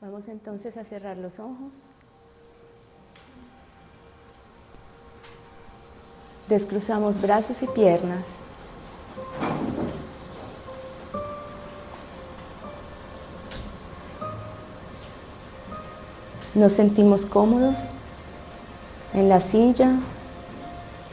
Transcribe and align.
Vamos 0.00 0.28
entonces 0.28 0.76
a 0.76 0.84
cerrar 0.84 1.16
los 1.16 1.40
ojos. 1.40 1.72
Descruzamos 6.48 7.20
brazos 7.20 7.62
y 7.62 7.66
piernas. 7.66 8.24
Nos 16.54 16.72
sentimos 16.72 17.26
cómodos 17.26 17.88
en 19.14 19.28
la 19.28 19.40
silla, 19.40 19.96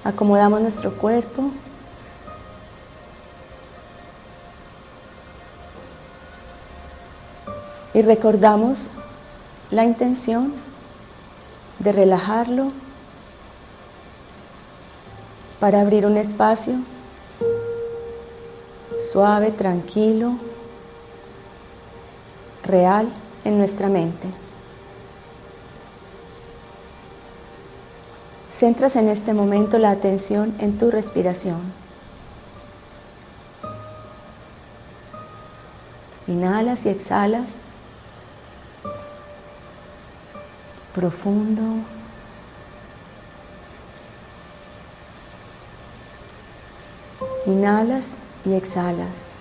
acomodamos 0.03 0.61
nuestro 0.61 0.95
cuerpo. 0.95 1.51
Y 7.95 8.03
recordamos 8.03 8.89
la 9.71 9.85
intención 9.85 10.53
de 11.79 11.91
relajarlo 11.91 12.71
para 15.59 15.81
abrir 15.81 16.05
un 16.05 16.17
espacio 16.17 16.75
suave, 18.99 19.51
tranquilo, 19.51 20.33
real 22.63 23.07
en 23.43 23.57
nuestra 23.57 23.87
mente. 23.87 24.27
Centras 28.51 28.95
en 28.97 29.09
este 29.09 29.33
momento 29.33 29.77
la 29.77 29.91
atención 29.91 30.53
en 30.59 30.77
tu 30.77 30.91
respiración. 30.91 31.61
Inhalas 36.27 36.85
y 36.85 36.89
exhalas. 36.89 37.64
Profundo. 40.95 41.61
Inhalas 47.45 48.15
y 48.45 48.53
exhalas. 48.53 49.33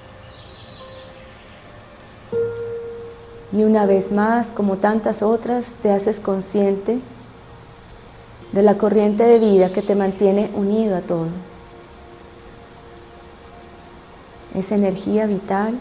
Y 3.52 3.62
una 3.62 3.86
vez 3.86 4.10
más, 4.10 4.48
como 4.48 4.78
tantas 4.78 5.22
otras, 5.22 5.66
te 5.80 5.92
haces 5.92 6.18
consciente 6.18 6.98
de 8.50 8.62
la 8.62 8.76
corriente 8.76 9.22
de 9.22 9.38
vida 9.38 9.72
que 9.72 9.82
te 9.82 9.94
mantiene 9.94 10.50
unido 10.54 10.96
a 10.96 11.02
todo. 11.02 11.28
Esa 14.56 14.74
energía 14.74 15.26
vital 15.26 15.78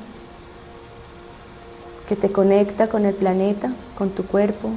que 2.07 2.15
te 2.15 2.31
conecta 2.31 2.89
con 2.89 3.07
el 3.07 3.15
planeta, 3.15 3.71
con 3.97 4.11
tu 4.11 4.23
cuerpo, 4.23 4.69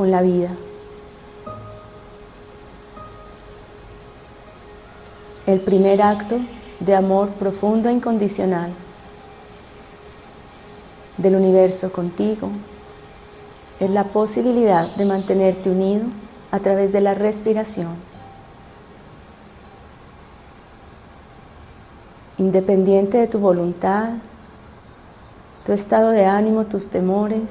con 0.00 0.10
la 0.10 0.22
vida. 0.22 0.48
El 5.46 5.60
primer 5.60 6.00
acto 6.00 6.38
de 6.80 6.96
amor 6.96 7.28
profundo 7.32 7.90
e 7.90 7.92
incondicional 7.92 8.72
del 11.18 11.34
universo 11.34 11.92
contigo 11.92 12.48
es 13.78 13.90
la 13.90 14.04
posibilidad 14.04 14.88
de 14.96 15.04
mantenerte 15.04 15.68
unido 15.68 16.06
a 16.50 16.60
través 16.60 16.92
de 16.92 17.02
la 17.02 17.12
respiración. 17.12 17.94
Independiente 22.38 23.18
de 23.18 23.26
tu 23.26 23.38
voluntad, 23.38 24.14
tu 25.66 25.74
estado 25.74 26.08
de 26.08 26.24
ánimo, 26.24 26.64
tus 26.64 26.88
temores, 26.88 27.42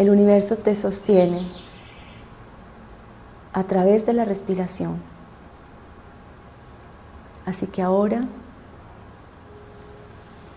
el 0.00 0.08
universo 0.08 0.56
te 0.56 0.74
sostiene 0.74 1.46
a 3.52 3.64
través 3.64 4.06
de 4.06 4.14
la 4.14 4.24
respiración. 4.24 4.96
Así 7.44 7.66
que 7.66 7.82
ahora, 7.82 8.24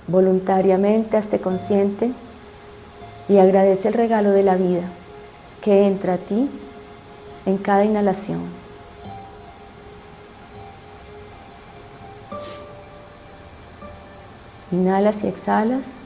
voluntariamente, 0.07 1.17
hazte 1.17 1.41
consciente 1.41 2.13
y 3.27 3.37
agradece 3.37 3.89
el 3.89 3.95
regalo 3.95 4.29
de 4.29 4.43
la 4.43 4.55
vida 4.55 4.83
que 5.61 5.87
entra 5.87 6.13
a 6.13 6.17
ti 6.19 6.49
en 7.45 7.57
cada 7.57 7.83
inhalación. 7.83 8.43
Inhalas 14.71 15.21
y 15.25 15.27
exhalas 15.27 15.97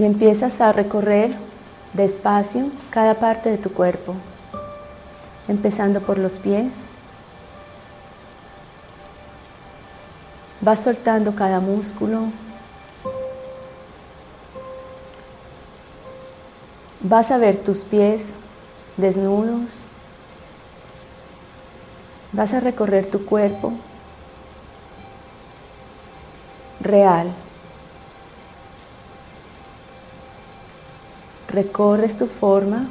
y 0.00 0.04
empiezas 0.06 0.62
a 0.62 0.72
recorrer 0.72 1.36
despacio 1.92 2.70
cada 2.88 3.16
parte 3.16 3.50
de 3.50 3.58
tu 3.58 3.70
cuerpo, 3.70 4.14
empezando 5.46 6.00
por 6.00 6.16
los 6.16 6.38
pies. 6.38 6.84
Vas 10.62 10.80
soltando 10.80 11.34
cada 11.34 11.60
músculo. 11.60 12.28
Vas 17.00 17.30
a 17.30 17.36
ver 17.36 17.58
tus 17.58 17.80
pies 17.80 18.32
desnudos. 18.96 19.72
Vas 22.32 22.54
a 22.54 22.60
recorrer 22.60 23.04
tu 23.04 23.26
cuerpo 23.26 23.74
real. 26.80 27.34
Recorres 31.50 32.16
tu 32.16 32.26
forma, 32.26 32.86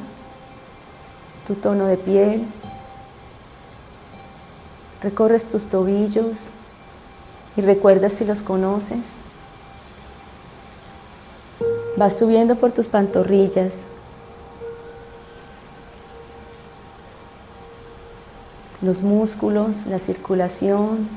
tu 1.48 1.56
tono 1.56 1.86
de 1.86 1.98
piel, 1.98 2.46
recorres 5.02 5.48
tus 5.48 5.66
tobillos 5.66 6.50
y 7.56 7.62
recuerdas 7.62 8.14
si 8.14 8.26
los 8.26 8.42
conoces. 8.42 9.00
Vas 11.96 12.18
subiendo 12.18 12.56
por 12.56 12.72
tus 12.72 12.88
pantorrillas, 12.88 13.84
los 18.82 19.02
músculos, 19.02 19.86
la 19.88 20.00
circulación 20.00 21.10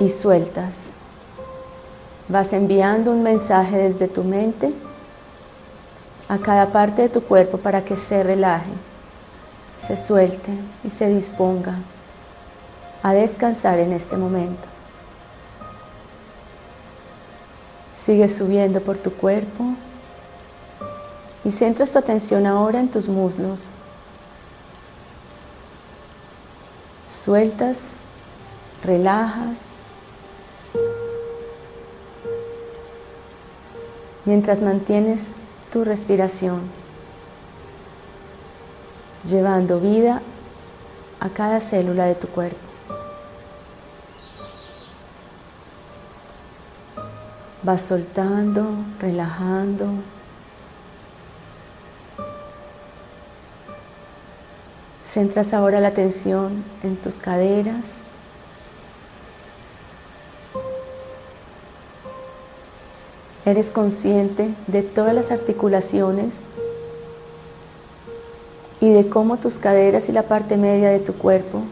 y 0.00 0.10
sueltas. 0.10 0.90
Vas 2.28 2.52
enviando 2.52 3.12
un 3.12 3.22
mensaje 3.22 3.76
desde 3.76 4.08
tu 4.08 4.24
mente 4.24 4.74
a 6.28 6.38
cada 6.38 6.72
parte 6.72 7.02
de 7.02 7.08
tu 7.08 7.22
cuerpo 7.22 7.58
para 7.58 7.84
que 7.84 7.96
se 7.96 8.22
relaje, 8.22 8.70
se 9.86 9.96
suelte 9.96 10.50
y 10.84 10.90
se 10.90 11.08
disponga 11.08 11.74
a 13.02 13.12
descansar 13.12 13.78
en 13.78 13.92
este 13.92 14.16
momento. 14.16 14.68
Sigue 17.94 18.28
subiendo 18.28 18.80
por 18.80 18.98
tu 18.98 19.12
cuerpo 19.12 19.64
y 21.44 21.52
centras 21.52 21.92
tu 21.92 21.98
atención 21.98 22.46
ahora 22.46 22.80
en 22.80 22.90
tus 22.90 23.08
muslos. 23.08 23.60
Sueltas, 27.08 27.88
relajas. 28.82 29.66
Mientras 34.24 34.60
mantienes 34.60 35.28
tu 35.76 35.84
respiración, 35.84 36.62
llevando 39.28 39.78
vida 39.78 40.22
a 41.20 41.28
cada 41.28 41.60
célula 41.60 42.06
de 42.06 42.14
tu 42.14 42.28
cuerpo. 42.28 42.56
Vas 47.62 47.82
soltando, 47.82 48.70
relajando. 48.98 49.88
Centras 55.04 55.52
ahora 55.52 55.80
la 55.80 55.88
atención 55.88 56.64
en 56.82 56.96
tus 56.96 57.16
caderas. 57.16 58.05
Eres 63.46 63.70
consciente 63.70 64.52
de 64.66 64.82
todas 64.82 65.14
las 65.14 65.30
articulaciones 65.30 66.40
y 68.80 68.92
de 68.92 69.08
cómo 69.08 69.36
tus 69.36 69.58
caderas 69.58 70.08
y 70.08 70.12
la 70.12 70.24
parte 70.24 70.56
media 70.56 70.90
de 70.90 70.98
tu 70.98 71.14
cuerpo 71.14 71.62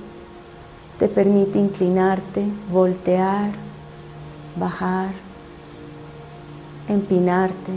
te 1.00 1.08
permite 1.08 1.58
inclinarte, 1.58 2.44
voltear, 2.70 3.50
bajar, 4.54 5.08
empinarte, 6.88 7.72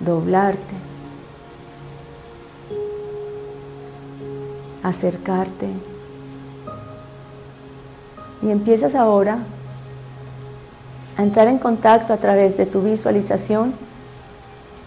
doblarte, 0.00 0.74
acercarte. 4.82 5.68
Y 8.42 8.50
empiezas 8.50 8.94
ahora 8.94 9.38
a 11.18 11.22
entrar 11.24 11.48
en 11.48 11.58
contacto 11.58 12.12
a 12.12 12.18
través 12.18 12.56
de 12.56 12.64
tu 12.64 12.80
visualización 12.80 13.74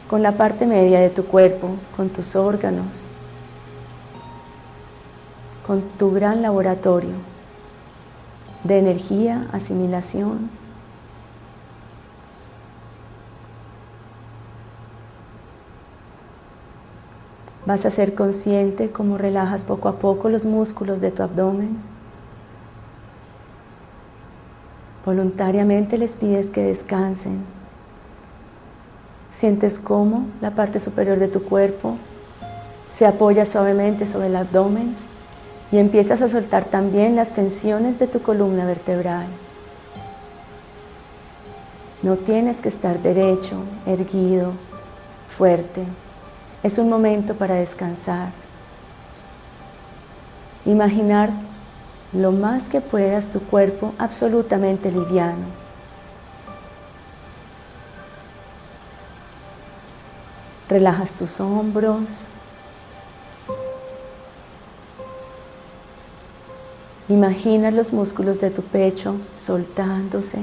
con 0.09 0.23
la 0.23 0.31
parte 0.31 0.65
media 0.65 1.01
de 1.01 1.09
tu 1.09 1.25
cuerpo, 1.25 1.71
con 1.97 2.07
tus 2.09 2.37
órganos, 2.37 2.87
con 5.67 5.81
tu 5.99 6.11
gran 6.13 6.41
laboratorio 6.41 7.15
de 8.63 8.79
energía, 8.79 9.47
asimilación. 9.51 10.49
Vas 17.65 17.85
a 17.85 17.91
ser 17.91 18.15
consciente 18.15 18.89
cómo 18.89 19.17
relajas 19.17 19.63
poco 19.63 19.89
a 19.89 19.99
poco 19.99 20.29
los 20.29 20.45
músculos 20.45 21.01
de 21.01 21.11
tu 21.11 21.23
abdomen. 21.23 21.90
Voluntariamente 25.06 25.98
les 25.98 26.13
pides 26.13 26.50
que 26.50 26.62
descansen 26.62 27.44
Sientes 29.31 29.80
cómo 29.80 30.25
la 30.42 30.51
parte 30.51 30.80
superior 30.80 31.18
de 31.18 31.30
tu 31.30 31.44
cuerpo 31.44 31.95
se 32.89 33.06
apoya 33.06 33.45
suavemente 33.45 34.06
sobre 34.06 34.27
el 34.27 34.36
abdomen 34.36 34.95
y 35.71 35.77
empiezas 35.77 36.21
a 36.21 36.27
soltar 36.27 36.65
también 36.65 37.15
las 37.15 37.30
tensiones 37.30 37.98
de 37.98 38.07
tu 38.07 38.21
columna 38.21 38.65
vertebral. 38.65 39.27
No 42.03 42.18
tienes 42.18 42.59
que 42.59 42.68
estar 42.68 43.01
derecho, 43.01 43.63
erguido, 43.86 44.51
fuerte. 45.30 45.86
Es 46.62 46.77
un 46.77 46.89
momento 46.89 47.36
para 47.36 47.56
descansar. 47.56 48.30
Imaginar 50.65 51.30
lo 52.13 52.31
más 52.31 52.69
que 52.69 52.81
puedas 52.81 53.27
tu 53.27 53.39
cuerpo 53.39 53.93
absolutamente 53.97 54.91
liviano 54.91 55.61
Relajas 60.71 61.15
tus 61.15 61.41
hombros. 61.41 62.23
Imagina 67.09 67.71
los 67.71 67.91
músculos 67.91 68.39
de 68.39 68.51
tu 68.51 68.61
pecho 68.61 69.17
soltándose, 69.35 70.37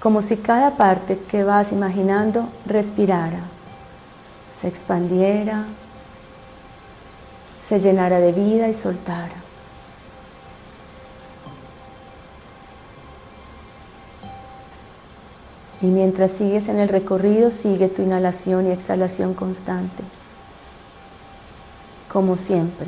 como 0.00 0.22
si 0.22 0.38
cada 0.38 0.78
parte 0.78 1.18
que 1.28 1.44
vas 1.44 1.72
imaginando 1.72 2.48
respirara, 2.64 3.40
se 4.58 4.68
expandiera, 4.68 5.66
se 7.60 7.78
llenara 7.80 8.18
de 8.18 8.32
vida 8.32 8.66
y 8.68 8.72
soltara. 8.72 9.45
Y 15.82 15.86
mientras 15.86 16.32
sigues 16.32 16.68
en 16.68 16.78
el 16.78 16.88
recorrido, 16.88 17.50
sigue 17.50 17.88
tu 17.88 18.02
inhalación 18.02 18.66
y 18.66 18.70
exhalación 18.70 19.34
constante, 19.34 20.02
como 22.10 22.36
siempre. 22.36 22.86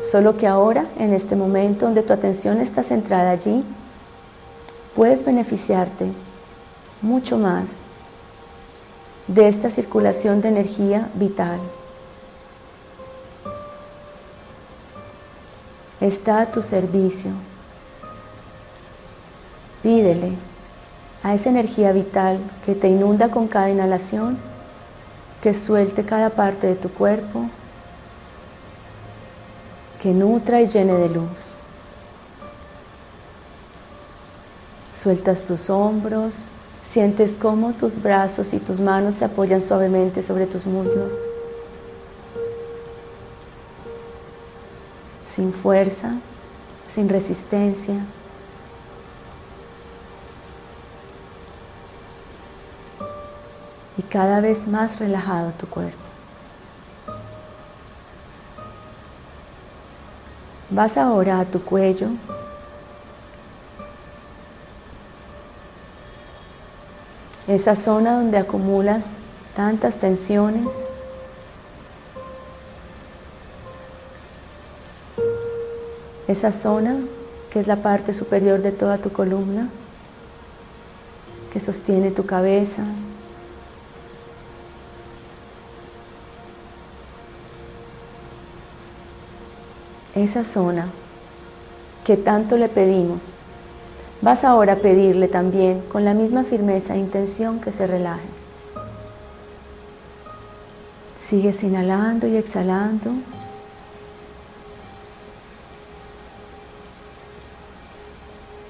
Solo 0.00 0.36
que 0.36 0.46
ahora, 0.46 0.86
en 0.98 1.12
este 1.12 1.36
momento 1.36 1.86
donde 1.86 2.02
tu 2.02 2.12
atención 2.12 2.60
está 2.60 2.82
centrada 2.82 3.30
allí, 3.30 3.64
puedes 4.94 5.24
beneficiarte 5.24 6.10
mucho 7.02 7.36
más 7.36 7.80
de 9.26 9.48
esta 9.48 9.70
circulación 9.70 10.40
de 10.40 10.48
energía 10.48 11.10
vital. 11.14 11.58
Está 16.00 16.42
a 16.42 16.50
tu 16.50 16.60
servicio. 16.60 17.30
Pídele 19.82 20.32
a 21.24 21.32
esa 21.32 21.48
energía 21.48 21.90
vital 21.92 22.38
que 22.66 22.74
te 22.74 22.86
inunda 22.86 23.30
con 23.30 23.48
cada 23.48 23.70
inhalación, 23.70 24.36
que 25.42 25.54
suelte 25.54 26.04
cada 26.04 26.30
parte 26.30 26.66
de 26.66 26.74
tu 26.74 26.90
cuerpo, 26.90 27.48
que 30.02 30.12
nutra 30.12 30.60
y 30.60 30.68
llene 30.68 30.92
de 30.92 31.08
luz. 31.08 31.54
Sueltas 34.92 35.44
tus 35.44 35.70
hombros, 35.70 36.34
sientes 36.86 37.38
cómo 37.40 37.72
tus 37.72 38.00
brazos 38.00 38.52
y 38.52 38.58
tus 38.58 38.78
manos 38.78 39.14
se 39.14 39.24
apoyan 39.24 39.62
suavemente 39.62 40.22
sobre 40.22 40.46
tus 40.46 40.66
muslos. 40.66 41.12
Sin 45.24 45.54
fuerza, 45.54 46.16
sin 46.86 47.08
resistencia, 47.08 47.94
y 53.96 54.02
cada 54.02 54.40
vez 54.40 54.66
más 54.68 54.98
relajado 54.98 55.52
tu 55.58 55.66
cuerpo. 55.66 55.98
Vas 60.70 60.96
ahora 60.96 61.40
a 61.40 61.44
tu 61.44 61.62
cuello. 61.62 62.08
Esa 67.46 67.76
zona 67.76 68.16
donde 68.16 68.38
acumulas 68.38 69.06
tantas 69.54 69.96
tensiones. 69.96 70.68
Esa 76.26 76.50
zona 76.50 76.96
que 77.50 77.60
es 77.60 77.68
la 77.68 77.76
parte 77.76 78.12
superior 78.12 78.62
de 78.62 78.72
toda 78.72 78.98
tu 78.98 79.12
columna, 79.12 79.68
que 81.52 81.60
sostiene 81.60 82.10
tu 82.10 82.26
cabeza, 82.26 82.82
esa 90.14 90.44
zona 90.44 90.88
que 92.04 92.16
tanto 92.16 92.56
le 92.56 92.68
pedimos, 92.68 93.24
vas 94.20 94.44
ahora 94.44 94.74
a 94.74 94.76
pedirle 94.76 95.28
también 95.28 95.80
con 95.90 96.04
la 96.04 96.14
misma 96.14 96.44
firmeza 96.44 96.94
e 96.94 96.98
intención 96.98 97.60
que 97.60 97.72
se 97.72 97.86
relaje. 97.86 98.28
Sigues 101.18 101.62
inhalando 101.62 102.26
y 102.26 102.36
exhalando. 102.36 103.10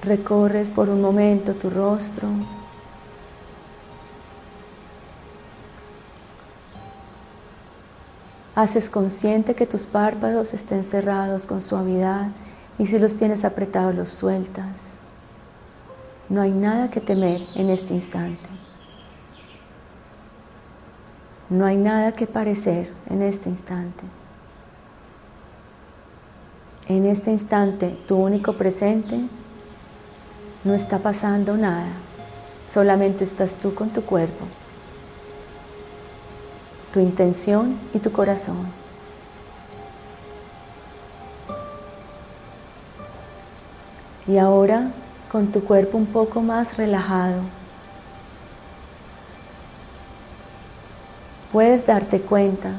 Recorres 0.03 0.71
por 0.71 0.89
un 0.89 1.01
momento 1.01 1.53
tu 1.53 1.69
rostro, 1.69 2.27
Haces 8.55 8.89
consciente 8.89 9.53
que 9.53 9.67
tus 9.67 9.85
párpados 9.85 10.53
estén 10.53 10.85
cerrados 10.85 11.45
con 11.45 11.61
suavidad 11.61 12.29
y 12.79 12.85
si 12.85 12.97
los 12.97 13.17
tienes 13.17 13.43
apretados 13.43 13.93
los 13.93 14.07
sueltas. 14.07 14.95
No 16.29 16.41
hay 16.41 16.51
nada 16.51 16.89
que 16.89 17.01
temer 17.01 17.45
en 17.53 17.69
este 17.69 17.93
instante. 17.93 18.47
No 21.49 21.65
hay 21.65 21.75
nada 21.75 22.13
que 22.13 22.27
parecer 22.27 22.91
en 23.09 23.21
este 23.21 23.49
instante. 23.49 24.05
En 26.87 27.05
este 27.05 27.31
instante, 27.31 27.89
tu 28.07 28.15
único 28.15 28.53
presente, 28.53 29.19
no 30.63 30.73
está 30.73 30.99
pasando 30.99 31.57
nada. 31.57 31.89
Solamente 32.67 33.25
estás 33.25 33.57
tú 33.57 33.75
con 33.75 33.89
tu 33.89 34.01
cuerpo 34.01 34.45
tu 36.95 37.01
intención 37.01 37.77
y 37.93 37.99
tu 37.99 38.09
corazón. 38.13 38.55
Y 44.25 44.37
ahora 44.37 44.91
con 45.29 45.47
tu 45.47 45.61
cuerpo 45.61 45.97
un 45.97 46.05
poco 46.05 46.41
más 46.41 46.77
relajado, 46.77 47.41
puedes 51.51 51.85
darte 51.85 52.21
cuenta 52.21 52.69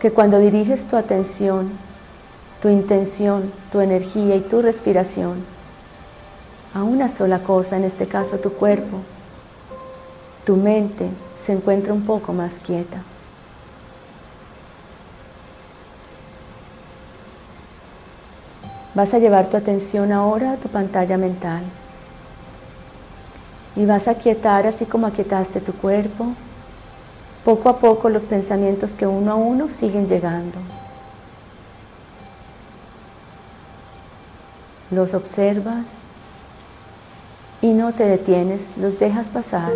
que 0.00 0.10
cuando 0.10 0.38
diriges 0.38 0.86
tu 0.86 0.98
atención, 0.98 1.70
tu 2.60 2.68
intención, 2.68 3.50
tu 3.72 3.80
energía 3.80 4.36
y 4.36 4.40
tu 4.40 4.60
respiración 4.60 5.42
a 6.74 6.82
una 6.82 7.08
sola 7.08 7.38
cosa, 7.38 7.78
en 7.78 7.84
este 7.84 8.06
caso 8.06 8.38
tu 8.38 8.52
cuerpo, 8.52 8.98
tu 10.44 10.56
mente 10.56 11.08
se 11.42 11.54
encuentra 11.54 11.94
un 11.94 12.04
poco 12.04 12.34
más 12.34 12.58
quieta. 12.58 13.02
Vas 19.00 19.14
a 19.14 19.18
llevar 19.18 19.46
tu 19.46 19.56
atención 19.56 20.12
ahora 20.12 20.52
a 20.52 20.56
tu 20.56 20.68
pantalla 20.68 21.16
mental 21.16 21.62
y 23.74 23.86
vas 23.86 24.08
a 24.08 24.16
quietar 24.16 24.66
así 24.66 24.84
como 24.84 25.06
aquietaste 25.06 25.62
tu 25.62 25.72
cuerpo, 25.72 26.26
poco 27.42 27.70
a 27.70 27.78
poco 27.78 28.10
los 28.10 28.24
pensamientos 28.24 28.90
que 28.90 29.06
uno 29.06 29.32
a 29.32 29.36
uno 29.36 29.70
siguen 29.70 30.06
llegando. 30.06 30.58
Los 34.90 35.14
observas 35.14 35.86
y 37.62 37.70
no 37.70 37.94
te 37.94 38.04
detienes, 38.04 38.76
los 38.76 38.98
dejas 38.98 39.28
pasar 39.28 39.72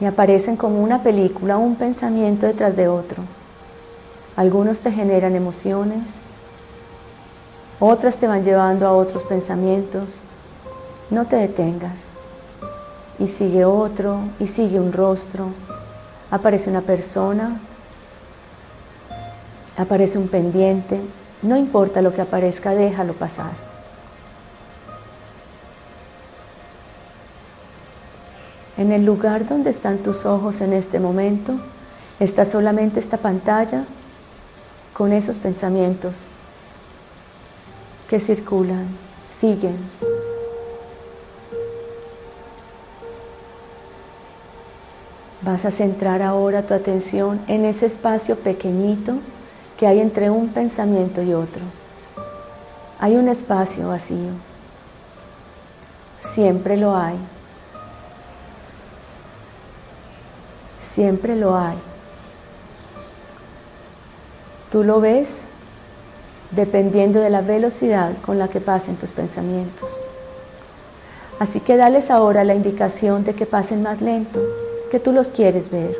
y 0.00 0.04
aparecen 0.04 0.56
como 0.56 0.82
una 0.82 1.04
película, 1.04 1.58
un 1.58 1.76
pensamiento 1.76 2.44
detrás 2.44 2.74
de 2.74 2.88
otro. 2.88 3.22
Algunos 4.34 4.80
te 4.80 4.90
generan 4.90 5.36
emociones, 5.36 6.02
otras 7.80 8.16
te 8.16 8.26
van 8.26 8.44
llevando 8.44 8.86
a 8.86 8.92
otros 8.92 9.22
pensamientos. 9.24 10.20
No 11.10 11.26
te 11.26 11.36
detengas. 11.36 12.10
Y 13.18 13.26
sigue 13.26 13.64
otro, 13.64 14.20
y 14.38 14.46
sigue 14.46 14.80
un 14.80 14.92
rostro. 14.92 15.50
Aparece 16.30 16.70
una 16.70 16.82
persona, 16.82 17.60
aparece 19.76 20.18
un 20.18 20.28
pendiente. 20.28 21.00
No 21.42 21.56
importa 21.56 22.02
lo 22.02 22.12
que 22.12 22.22
aparezca, 22.22 22.74
déjalo 22.74 23.14
pasar. 23.14 23.52
En 28.76 28.92
el 28.92 29.04
lugar 29.04 29.46
donde 29.46 29.70
están 29.70 29.98
tus 29.98 30.24
ojos 30.24 30.60
en 30.60 30.72
este 30.72 31.00
momento, 31.00 31.54
está 32.20 32.44
solamente 32.44 33.00
esta 33.00 33.16
pantalla 33.16 33.84
con 34.92 35.12
esos 35.12 35.38
pensamientos 35.38 36.24
que 38.08 38.20
circulan, 38.20 38.88
siguen. 39.26 39.76
Vas 45.42 45.64
a 45.64 45.70
centrar 45.70 46.22
ahora 46.22 46.62
tu 46.62 46.74
atención 46.74 47.40
en 47.46 47.64
ese 47.64 47.86
espacio 47.86 48.36
pequeñito 48.36 49.14
que 49.78 49.86
hay 49.86 50.00
entre 50.00 50.30
un 50.30 50.48
pensamiento 50.48 51.22
y 51.22 51.34
otro. 51.34 51.62
Hay 52.98 53.14
un 53.14 53.28
espacio 53.28 53.88
vacío. 53.88 54.32
Siempre 56.18 56.76
lo 56.76 56.96
hay. 56.96 57.16
Siempre 60.80 61.36
lo 61.36 61.56
hay. 61.56 61.76
Tú 64.70 64.82
lo 64.82 65.00
ves 65.00 65.44
dependiendo 66.50 67.20
de 67.20 67.30
la 67.30 67.40
velocidad 67.40 68.12
con 68.24 68.38
la 68.38 68.48
que 68.48 68.60
pasen 68.60 68.96
tus 68.96 69.10
pensamientos. 69.10 69.88
Así 71.38 71.60
que 71.60 71.76
dales 71.76 72.10
ahora 72.10 72.44
la 72.44 72.54
indicación 72.54 73.24
de 73.24 73.34
que 73.34 73.46
pasen 73.46 73.82
más 73.82 74.00
lento, 74.00 74.40
que 74.90 74.98
tú 74.98 75.12
los 75.12 75.28
quieres 75.28 75.70
ver. 75.70 75.96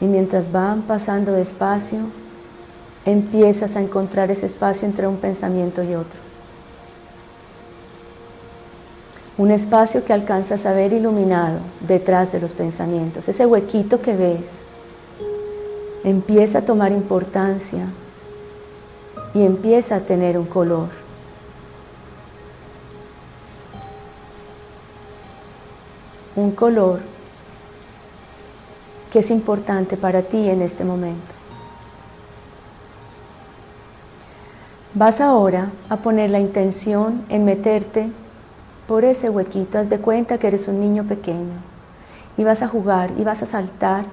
Y 0.00 0.04
mientras 0.04 0.50
van 0.52 0.82
pasando 0.82 1.32
despacio, 1.32 2.00
empiezas 3.04 3.76
a 3.76 3.80
encontrar 3.80 4.30
ese 4.30 4.46
espacio 4.46 4.86
entre 4.86 5.06
un 5.06 5.16
pensamiento 5.16 5.82
y 5.82 5.94
otro. 5.94 6.32
un 9.38 9.50
espacio 9.50 10.04
que 10.04 10.12
alcanzas 10.12 10.66
a 10.66 10.72
ver 10.72 10.92
iluminado 10.92 11.58
detrás 11.80 12.32
de 12.32 12.40
los 12.40 12.52
pensamientos, 12.52 13.28
ese 13.28 13.46
huequito 13.46 14.00
que 14.00 14.14
ves, 14.14 14.62
empieza 16.04 16.58
a 16.58 16.64
tomar 16.64 16.92
importancia 16.92 17.86
y 19.34 19.42
empieza 19.42 19.96
a 19.96 20.00
tener 20.00 20.36
un 20.36 20.46
color. 20.46 20.88
Un 26.34 26.52
color 26.52 27.00
que 29.12 29.18
es 29.18 29.30
importante 29.30 29.96
para 29.96 30.22
ti 30.22 30.48
en 30.48 30.62
este 30.62 30.84
momento. 30.84 31.34
Vas 34.94 35.20
ahora 35.20 35.70
a 35.88 35.96
poner 35.96 36.30
la 36.30 36.40
intención 36.40 37.24
en 37.28 37.44
meterte 37.44 38.10
por 38.86 39.04
ese 39.04 39.30
huequito, 39.30 39.78
haz 39.78 39.88
de 39.88 39.98
cuenta 39.98 40.38
que 40.38 40.48
eres 40.48 40.68
un 40.68 40.80
niño 40.80 41.04
pequeño 41.04 41.54
y 42.36 42.44
vas 42.44 42.62
a 42.62 42.68
jugar 42.68 43.10
y 43.18 43.24
vas 43.24 43.42
a 43.42 43.46
saltar 43.46 44.04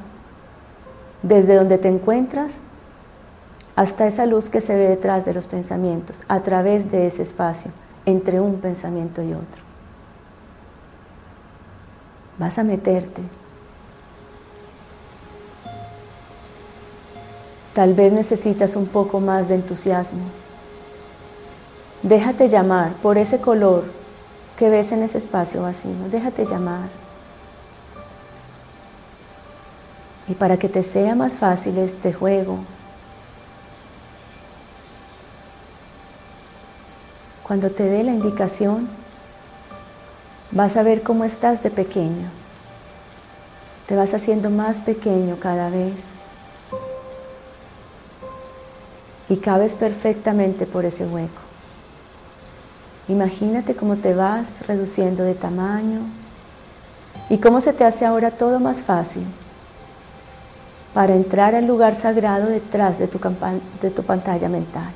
desde 1.21 1.55
donde 1.55 1.77
te 1.77 1.89
encuentras 1.89 2.53
hasta 3.75 4.07
esa 4.07 4.25
luz 4.25 4.49
que 4.49 4.61
se 4.61 4.75
ve 4.75 4.89
detrás 4.89 5.25
de 5.25 5.33
los 5.33 5.47
pensamientos, 5.47 6.21
a 6.27 6.41
través 6.41 6.91
de 6.91 7.07
ese 7.07 7.21
espacio 7.21 7.71
entre 8.05 8.41
un 8.41 8.59
pensamiento 8.59 9.21
y 9.21 9.31
otro. 9.33 9.63
Vas 12.37 12.57
a 12.57 12.63
meterte. 12.63 13.21
Tal 17.73 17.93
vez 17.93 18.11
necesitas 18.11 18.75
un 18.75 18.87
poco 18.87 19.21
más 19.21 19.47
de 19.47 19.55
entusiasmo. 19.55 20.23
Déjate 22.03 22.49
llamar 22.49 22.93
por 23.01 23.17
ese 23.17 23.39
color 23.39 23.83
que 24.57 24.69
ves 24.69 24.91
en 24.91 25.03
ese 25.03 25.19
espacio 25.19 25.61
vacío. 25.61 26.09
Déjate 26.11 26.45
llamar. 26.45 26.98
Y 30.29 30.35
para 30.35 30.57
que 30.57 30.69
te 30.69 30.83
sea 30.83 31.15
más 31.15 31.37
fácil 31.37 31.79
este 31.79 32.13
juego, 32.13 32.59
cuando 37.41 37.71
te 37.71 37.83
dé 37.83 38.03
la 38.03 38.11
indicación, 38.11 38.87
vas 40.51 40.77
a 40.77 40.83
ver 40.83 41.01
cómo 41.01 41.23
estás 41.23 41.63
de 41.63 41.71
pequeño. 41.71 42.29
Te 43.87 43.95
vas 43.95 44.13
haciendo 44.13 44.51
más 44.51 44.83
pequeño 44.83 45.37
cada 45.39 45.71
vez. 45.71 46.11
Y 49.29 49.37
cabes 49.37 49.73
perfectamente 49.73 50.67
por 50.67 50.85
ese 50.85 51.07
hueco. 51.07 51.41
Imagínate 53.07 53.75
cómo 53.75 53.95
te 53.95 54.13
vas 54.13 54.67
reduciendo 54.67 55.23
de 55.23 55.33
tamaño 55.33 56.01
y 57.31 57.39
cómo 57.39 57.61
se 57.61 57.73
te 57.73 57.83
hace 57.83 58.05
ahora 58.05 58.29
todo 58.29 58.59
más 58.59 58.83
fácil 58.83 59.25
para 60.93 61.13
entrar 61.13 61.55
al 61.55 61.67
lugar 61.67 61.95
sagrado 61.95 62.47
detrás 62.47 62.97
de 62.99 63.07
tu, 63.07 63.19
de 63.81 63.89
tu 63.91 64.03
pantalla 64.03 64.49
mental. 64.49 64.91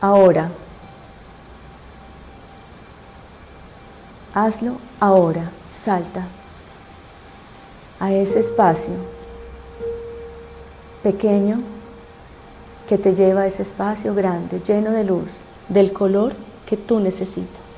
Ahora, 0.00 0.50
hazlo 4.34 4.76
ahora, 4.98 5.50
salta 5.70 6.26
a 7.98 8.12
ese 8.12 8.40
espacio 8.40 8.94
pequeño 11.02 11.60
que 12.88 12.98
te 12.98 13.14
lleva 13.14 13.42
a 13.42 13.46
ese 13.46 13.62
espacio 13.62 14.14
grande, 14.14 14.60
lleno 14.60 14.90
de 14.90 15.04
luz, 15.04 15.40
del 15.68 15.92
color 15.92 16.32
que 16.66 16.76
tú 16.76 16.98
necesitas. 16.98 17.69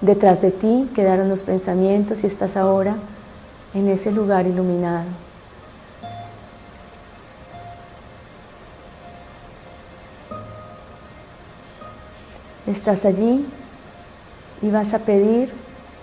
Detrás 0.00 0.40
de 0.40 0.52
ti 0.52 0.88
quedaron 0.94 1.28
los 1.28 1.42
pensamientos 1.42 2.22
y 2.22 2.28
estás 2.28 2.56
ahora 2.56 2.96
en 3.74 3.88
ese 3.88 4.12
lugar 4.12 4.46
iluminado. 4.46 5.06
Estás 12.66 13.04
allí 13.04 13.46
y 14.62 14.70
vas 14.70 14.94
a 14.94 15.00
pedir 15.00 15.52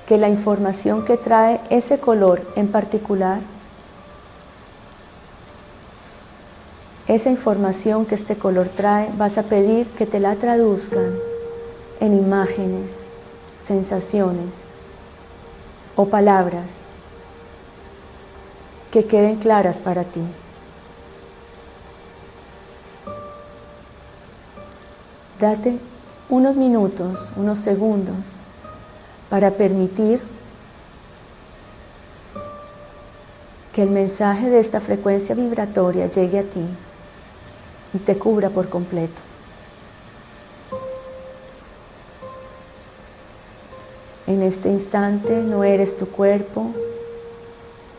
que 0.07 0.17
la 0.17 0.29
información 0.29 1.05
que 1.05 1.15
trae 1.15 1.61
ese 1.69 1.99
color 1.99 2.45
en 2.55 2.67
particular, 2.67 3.39
esa 7.07 7.29
información 7.29 8.05
que 8.05 8.15
este 8.15 8.35
color 8.35 8.69
trae, 8.69 9.09
vas 9.15 9.37
a 9.37 9.43
pedir 9.43 9.87
que 9.91 10.05
te 10.05 10.19
la 10.19 10.35
traduzcan 10.35 11.15
en 11.99 12.17
imágenes, 12.17 13.04
sensaciones 13.65 14.53
o 15.95 16.05
palabras 16.07 16.85
que 18.91 19.05
queden 19.05 19.37
claras 19.37 19.79
para 19.79 20.03
ti. 20.03 20.21
Date 25.39 25.79
unos 26.29 26.55
minutos, 26.55 27.31
unos 27.35 27.59
segundos 27.59 28.15
para 29.29 29.51
permitir 29.51 30.21
que 33.73 33.83
el 33.83 33.89
mensaje 33.89 34.49
de 34.49 34.59
esta 34.59 34.79
frecuencia 34.79 35.35
vibratoria 35.35 36.07
llegue 36.07 36.39
a 36.39 36.43
ti 36.43 36.65
y 37.93 37.97
te 37.97 38.17
cubra 38.17 38.49
por 38.49 38.69
completo. 38.69 39.21
En 44.27 44.41
este 44.41 44.69
instante 44.69 45.43
no 45.43 45.63
eres 45.63 45.97
tu 45.97 46.07
cuerpo, 46.07 46.71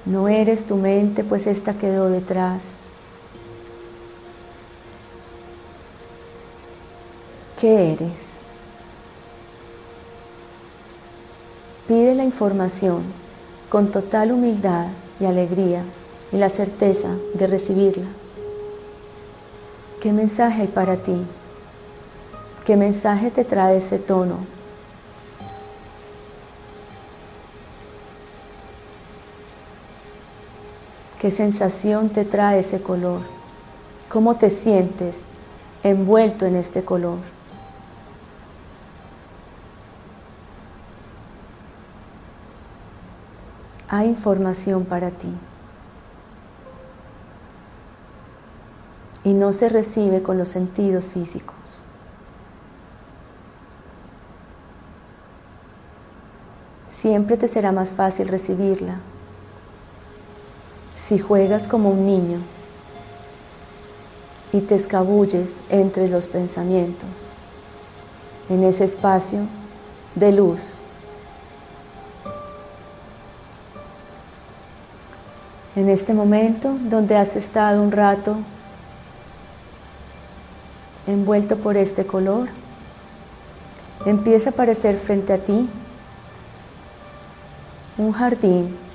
no 0.04 0.28
eres 0.28 0.66
tu 0.66 0.76
mente, 0.76 1.22
pues 1.22 1.46
esta 1.46 1.74
quedó 1.74 2.10
detrás. 2.10 2.64
¿Qué 7.60 7.92
eres? 7.92 8.34
Pide 11.86 12.16
la 12.16 12.24
información 12.24 13.04
con 13.68 13.92
total 13.92 14.32
humildad 14.32 14.88
y 15.20 15.26
alegría 15.26 15.84
y 16.32 16.38
la 16.38 16.48
certeza 16.48 17.10
de 17.34 17.46
recibirla. 17.46 18.06
¿Qué 20.00 20.12
mensaje 20.12 20.62
hay 20.62 20.68
para 20.68 20.96
ti? 20.96 21.16
¿Qué 22.64 22.76
mensaje 22.76 23.30
te 23.30 23.44
trae 23.44 23.78
ese 23.78 24.00
tono 24.00 24.55
¿Qué 31.20 31.30
sensación 31.30 32.10
te 32.10 32.26
trae 32.26 32.60
ese 32.60 32.82
color? 32.82 33.20
¿Cómo 34.10 34.36
te 34.36 34.50
sientes 34.50 35.20
envuelto 35.82 36.44
en 36.44 36.56
este 36.56 36.84
color? 36.84 37.18
Hay 43.88 44.08
información 44.08 44.84
para 44.84 45.10
ti. 45.10 45.32
Y 49.24 49.32
no 49.32 49.54
se 49.54 49.70
recibe 49.70 50.22
con 50.22 50.36
los 50.36 50.48
sentidos 50.48 51.08
físicos. 51.08 51.56
Siempre 56.86 57.38
te 57.38 57.48
será 57.48 57.72
más 57.72 57.90
fácil 57.90 58.28
recibirla 58.28 58.96
si 61.06 61.20
juegas 61.20 61.68
como 61.68 61.90
un 61.90 62.04
niño 62.04 62.40
y 64.52 64.60
te 64.60 64.74
escabulles 64.74 65.50
entre 65.68 66.08
los 66.08 66.26
pensamientos, 66.26 67.28
en 68.48 68.64
ese 68.64 68.84
espacio 68.84 69.42
de 70.16 70.32
luz. 70.32 70.74
En 75.76 75.88
este 75.90 76.12
momento 76.12 76.76
donde 76.80 77.16
has 77.16 77.36
estado 77.36 77.80
un 77.82 77.92
rato 77.92 78.38
envuelto 81.06 81.56
por 81.56 81.76
este 81.76 82.04
color, 82.04 82.48
empieza 84.04 84.50
a 84.50 84.52
aparecer 84.52 84.96
frente 84.96 85.32
a 85.32 85.38
ti 85.38 85.70
un 87.96 88.10
jardín 88.10 88.85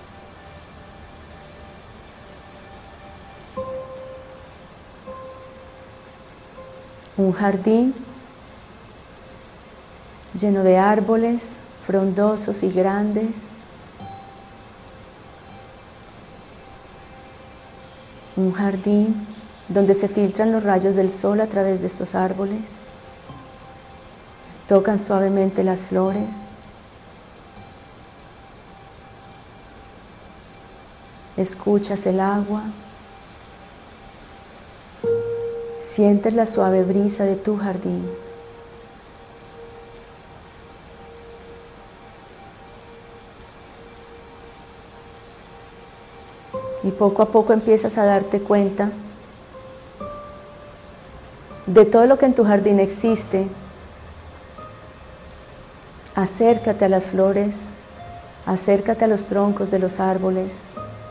un 7.21 7.33
jardín 7.33 7.93
lleno 10.39 10.63
de 10.63 10.77
árboles 10.77 11.57
frondosos 11.85 12.63
y 12.63 12.71
grandes, 12.71 13.49
un 18.35 18.51
jardín 18.53 19.27
donde 19.67 19.93
se 19.93 20.07
filtran 20.07 20.51
los 20.51 20.63
rayos 20.63 20.95
del 20.95 21.11
sol 21.11 21.41
a 21.41 21.47
través 21.47 21.81
de 21.81 21.87
estos 21.87 22.15
árboles, 22.15 22.61
tocan 24.67 24.99
suavemente 24.99 25.63
las 25.63 25.81
flores, 25.81 26.29
escuchas 31.37 32.05
el 32.05 32.19
agua, 32.19 32.63
Sientes 35.91 36.35
la 36.35 36.45
suave 36.45 36.83
brisa 36.85 37.25
de 37.25 37.35
tu 37.35 37.57
jardín. 37.57 38.09
Y 46.83 46.91
poco 46.91 47.23
a 47.23 47.25
poco 47.25 47.51
empiezas 47.51 47.97
a 47.97 48.05
darte 48.05 48.39
cuenta 48.39 48.89
de 51.65 51.83
todo 51.83 52.05
lo 52.05 52.17
que 52.17 52.25
en 52.25 52.35
tu 52.35 52.45
jardín 52.45 52.79
existe. 52.79 53.47
Acércate 56.15 56.85
a 56.85 56.89
las 56.89 57.03
flores, 57.03 57.57
acércate 58.45 59.03
a 59.03 59.07
los 59.09 59.25
troncos 59.25 59.71
de 59.71 59.79
los 59.79 59.99
árboles, 59.99 60.53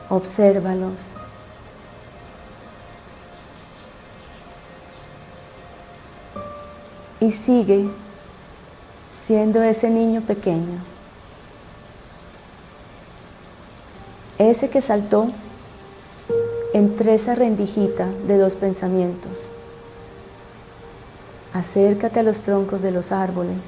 obsérvalos. 0.08 1.19
Sigue 7.32 7.88
siendo 9.10 9.62
ese 9.62 9.90
niño 9.90 10.22
pequeño, 10.22 10.78
ese 14.38 14.70
que 14.70 14.80
saltó 14.80 15.26
entre 16.72 17.14
esa 17.14 17.34
rendijita 17.34 18.06
de 18.26 18.38
dos 18.38 18.54
pensamientos. 18.54 19.48
Acércate 21.52 22.20
a 22.20 22.22
los 22.22 22.40
troncos 22.40 22.80
de 22.80 22.92
los 22.92 23.12
árboles 23.12 23.58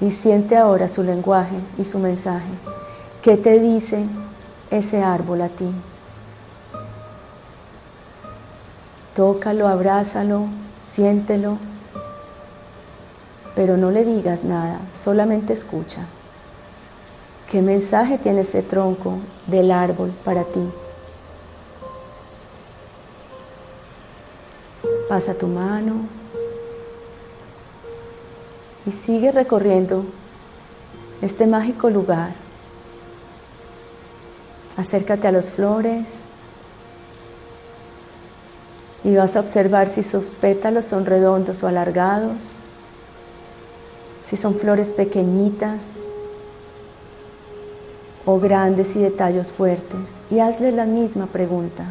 y 0.00 0.10
siente 0.10 0.56
ahora 0.56 0.88
su 0.88 1.02
lenguaje 1.02 1.56
y 1.78 1.84
su 1.84 1.98
mensaje. 1.98 2.50
¿Qué 3.22 3.36
te 3.36 3.58
dice 3.58 4.04
ese 4.70 5.02
árbol 5.02 5.42
a 5.42 5.48
ti? 5.48 5.70
Tócalo, 9.14 9.68
abrázalo, 9.68 10.46
siéntelo, 10.92 11.56
pero 13.56 13.78
no 13.78 13.90
le 13.90 14.04
digas 14.04 14.44
nada, 14.44 14.80
solamente 14.92 15.54
escucha. 15.54 16.06
¿Qué 17.50 17.62
mensaje 17.62 18.18
tiene 18.18 18.42
ese 18.42 18.62
tronco 18.62 19.18
del 19.46 19.70
árbol 19.70 20.10
para 20.24 20.44
ti? 20.44 20.70
Pasa 25.08 25.34
tu 25.34 25.46
mano 25.46 25.94
y 28.86 28.92
sigue 28.92 29.32
recorriendo 29.32 30.04
este 31.22 31.46
mágico 31.46 31.88
lugar. 31.88 32.32
Acércate 34.76 35.28
a 35.28 35.32
las 35.32 35.50
flores, 35.50 36.20
y 39.04 39.16
vas 39.16 39.36
a 39.36 39.40
observar 39.40 39.88
si 39.88 40.02
sus 40.02 40.24
pétalos 40.24 40.84
son 40.84 41.06
redondos 41.06 41.62
o 41.62 41.68
alargados, 41.68 42.52
si 44.26 44.36
son 44.36 44.54
flores 44.54 44.92
pequeñitas 44.92 45.82
o 48.24 48.38
grandes 48.38 48.94
y 48.94 49.00
de 49.00 49.10
tallos 49.10 49.50
fuertes. 49.50 50.00
Y 50.30 50.38
hazle 50.38 50.70
la 50.72 50.84
misma 50.84 51.26
pregunta. 51.26 51.84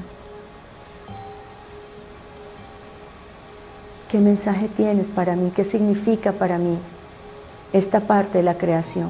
¿Qué 4.09 4.19
mensaje 4.19 4.67
tienes 4.67 5.09
para 5.09 5.35
mí? 5.35 5.51
¿Qué 5.55 5.63
significa 5.63 6.31
para 6.31 6.57
mí 6.57 6.77
esta 7.73 8.01
parte 8.01 8.39
de 8.39 8.43
la 8.43 8.57
creación? 8.57 9.09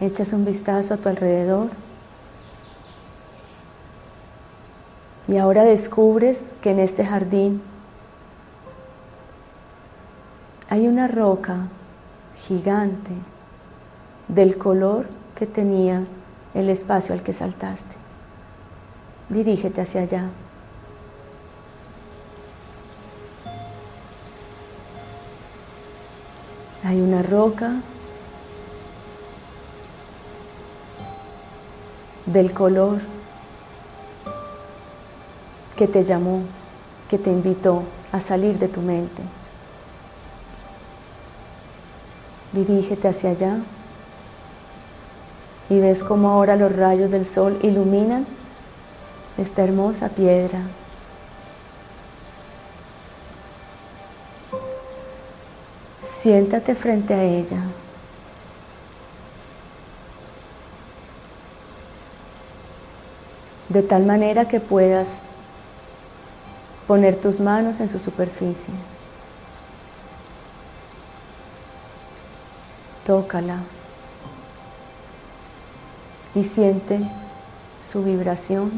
Echas 0.00 0.32
un 0.32 0.44
vistazo 0.44 0.94
a 0.94 0.96
tu 0.96 1.08
alrededor 1.08 1.68
Y 5.26 5.38
ahora 5.38 5.64
descubres 5.64 6.52
que 6.60 6.70
en 6.70 6.78
este 6.78 7.04
jardín 7.04 7.62
hay 10.68 10.86
una 10.86 11.08
roca 11.08 11.68
gigante 12.36 13.12
del 14.28 14.58
color 14.58 15.06
que 15.34 15.46
tenía 15.46 16.04
el 16.52 16.68
espacio 16.68 17.14
al 17.14 17.22
que 17.22 17.32
saltaste. 17.32 17.94
Dirígete 19.28 19.80
hacia 19.80 20.02
allá. 20.02 20.28
Hay 26.84 27.00
una 27.00 27.22
roca 27.22 27.76
del 32.26 32.52
color 32.52 33.13
que 35.84 35.92
te 35.92 36.02
llamó, 36.02 36.40
que 37.10 37.18
te 37.18 37.30
invitó 37.30 37.82
a 38.10 38.18
salir 38.18 38.58
de 38.58 38.68
tu 38.68 38.80
mente. 38.80 39.20
Dirígete 42.54 43.06
hacia 43.06 43.30
allá 43.30 43.58
y 45.68 45.78
ves 45.80 46.02
cómo 46.02 46.30
ahora 46.30 46.56
los 46.56 46.74
rayos 46.74 47.10
del 47.10 47.26
sol 47.26 47.58
iluminan 47.60 48.24
esta 49.36 49.62
hermosa 49.62 50.08
piedra. 50.08 50.60
Siéntate 56.02 56.74
frente 56.74 57.12
a 57.12 57.22
ella. 57.22 57.58
De 63.68 63.82
tal 63.82 64.06
manera 64.06 64.48
que 64.48 64.60
puedas 64.60 65.24
poner 66.86 67.20
tus 67.20 67.40
manos 67.40 67.80
en 67.80 67.88
su 67.88 67.98
superficie. 67.98 68.74
Tócala 73.06 73.58
y 76.34 76.42
siente 76.42 77.00
su 77.80 78.02
vibración, 78.02 78.72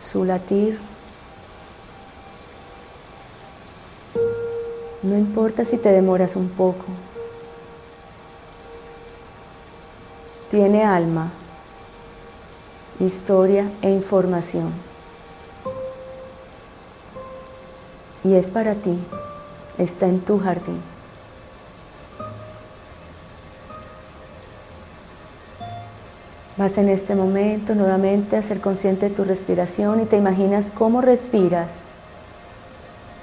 su 0.00 0.24
latir. 0.24 0.78
No 5.02 5.16
importa 5.16 5.64
si 5.64 5.78
te 5.78 5.90
demoras 5.92 6.36
un 6.36 6.48
poco. 6.48 6.84
Tiene 10.50 10.84
alma, 10.84 11.30
historia 12.98 13.70
e 13.82 13.90
información. 13.90 14.89
Y 18.22 18.34
es 18.34 18.50
para 18.50 18.74
ti, 18.74 18.98
está 19.78 20.06
en 20.06 20.20
tu 20.20 20.38
jardín. 20.38 20.80
Vas 26.56 26.76
en 26.76 26.90
este 26.90 27.14
momento 27.14 27.74
nuevamente 27.74 28.36
a 28.36 28.42
ser 28.42 28.60
consciente 28.60 29.08
de 29.08 29.14
tu 29.14 29.24
respiración 29.24 30.00
y 30.00 30.04
te 30.04 30.18
imaginas 30.18 30.70
cómo 30.70 31.00
respiras 31.00 31.70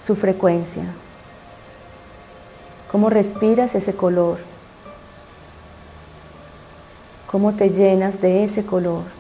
su 0.04 0.16
frecuencia, 0.16 0.86
cómo 2.92 3.12
respiras 3.12 3.76
ese 3.76 3.94
color, 3.94 4.40
cómo 7.30 7.54
te 7.54 7.70
llenas 7.70 8.22
de 8.22 8.44
ese 8.44 8.66
color. 8.66 9.17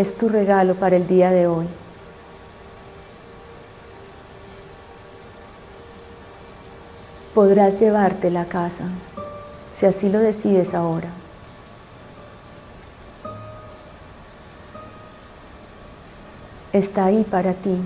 Es 0.00 0.16
tu 0.16 0.30
regalo 0.30 0.76
para 0.76 0.96
el 0.96 1.06
día 1.06 1.30
de 1.30 1.46
hoy. 1.46 1.66
podrás 7.34 7.78
llevarte 7.78 8.30
la 8.30 8.46
casa, 8.46 8.84
si 9.72 9.86
así 9.86 10.08
lo 10.08 10.18
decides 10.18 10.74
ahora. 10.74 11.08
Está 16.72 17.04
ahí 17.06 17.24
para 17.24 17.52
ti. 17.52 17.76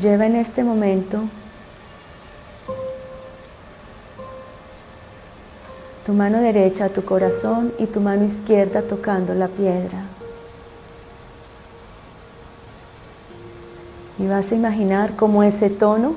Lleva 0.00 0.26
en 0.26 0.36
este 0.36 0.62
momento 0.62 1.24
tu 6.06 6.12
mano 6.12 6.40
derecha 6.40 6.84
a 6.84 6.88
tu 6.88 7.04
corazón 7.04 7.72
y 7.80 7.86
tu 7.86 8.00
mano 8.00 8.24
izquierda 8.24 8.82
tocando 8.82 9.34
la 9.34 9.48
piedra. 9.48 10.04
Y 14.16 14.28
vas 14.28 14.52
a 14.52 14.54
imaginar 14.54 15.16
cómo 15.16 15.42
ese 15.42 15.68
tono 15.68 16.14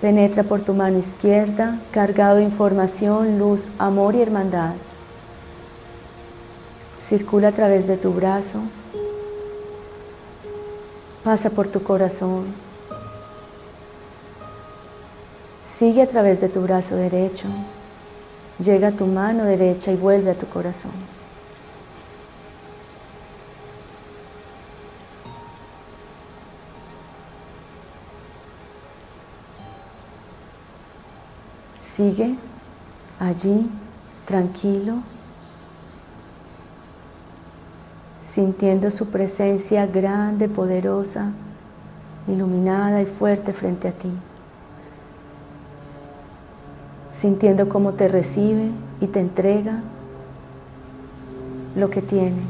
penetra 0.00 0.42
por 0.42 0.62
tu 0.62 0.74
mano 0.74 0.98
izquierda, 0.98 1.78
cargado 1.92 2.38
de 2.38 2.42
información, 2.42 3.38
luz, 3.38 3.68
amor 3.78 4.16
y 4.16 4.22
hermandad. 4.22 4.74
Circula 6.98 7.48
a 7.48 7.52
través 7.52 7.86
de 7.86 7.98
tu 7.98 8.12
brazo, 8.12 8.58
pasa 11.22 11.50
por 11.50 11.68
tu 11.68 11.84
corazón, 11.84 12.46
sigue 15.62 16.02
a 16.02 16.08
través 16.08 16.40
de 16.40 16.48
tu 16.48 16.60
brazo 16.62 16.96
derecho, 16.96 17.46
llega 18.58 18.88
a 18.88 18.92
tu 18.92 19.06
mano 19.06 19.44
derecha 19.44 19.92
y 19.92 19.96
vuelve 19.96 20.30
a 20.30 20.34
tu 20.34 20.46
corazón. 20.46 20.92
Sigue 31.80 32.36
allí 33.18 33.68
tranquilo, 34.24 34.98
sintiendo 38.22 38.90
su 38.90 39.08
presencia 39.08 39.86
grande, 39.86 40.48
poderosa, 40.48 41.32
iluminada 42.28 43.02
y 43.02 43.06
fuerte 43.06 43.52
frente 43.52 43.88
a 43.88 43.92
ti. 43.92 44.12
Sintiendo 47.18 47.68
cómo 47.68 47.94
te 47.94 48.06
recibe 48.06 48.70
y 49.00 49.08
te 49.08 49.18
entrega 49.18 49.80
lo 51.74 51.90
que 51.90 52.00
tiene. 52.00 52.42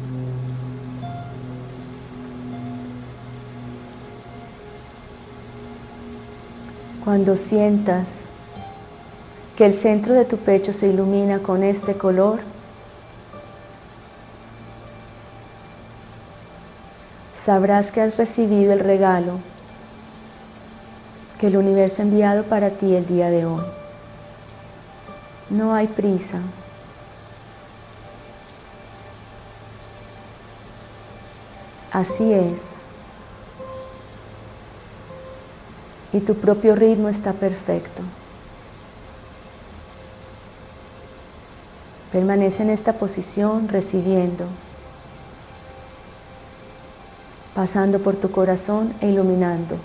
Cuando 7.02 7.38
sientas 7.38 8.24
que 9.57 9.64
el 9.64 9.72
centro 9.72 10.12
de 10.12 10.26
tu 10.26 10.37
pecho 10.37 10.74
se 10.74 10.88
ilumina 10.88 11.38
con 11.38 11.62
este 11.62 11.94
color. 11.94 12.40
Sabrás 17.35 17.90
que 17.90 18.02
has 18.02 18.18
recibido 18.18 18.74
el 18.74 18.81
regalo 18.81 19.38
que 21.40 21.46
el 21.46 21.57
universo 21.57 22.02
ha 22.02 22.04
enviado 22.04 22.42
para 22.44 22.68
ti 22.68 22.94
el 22.94 23.07
día 23.07 23.31
de 23.31 23.46
hoy. 23.46 23.78
No 25.50 25.74
hay 25.74 25.87
prisa. 25.87 26.40
Así 31.90 32.32
es. 32.32 32.74
Y 36.12 36.20
tu 36.20 36.34
propio 36.34 36.74
ritmo 36.74 37.08
está 37.08 37.32
perfecto. 37.32 38.02
Permanece 42.12 42.62
en 42.62 42.70
esta 42.70 42.94
posición 42.94 43.68
recibiendo, 43.68 44.46
pasando 47.54 47.98
por 47.98 48.16
tu 48.16 48.30
corazón 48.30 48.94
e 49.00 49.08
iluminando. 49.08 49.76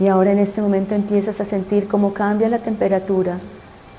Y 0.00 0.08
ahora 0.08 0.32
en 0.32 0.38
este 0.38 0.62
momento 0.62 0.94
empiezas 0.94 1.42
a 1.42 1.44
sentir 1.44 1.86
cómo 1.86 2.14
cambia 2.14 2.48
la 2.48 2.60
temperatura 2.60 3.38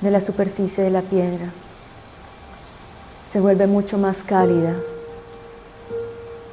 de 0.00 0.10
la 0.10 0.20
superficie 0.20 0.82
de 0.82 0.90
la 0.90 1.02
piedra. 1.02 1.52
Se 3.26 3.40
vuelve 3.40 3.68
mucho 3.68 3.98
más 3.98 4.24
cálida, 4.24 4.74